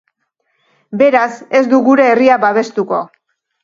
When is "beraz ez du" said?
1.03-1.83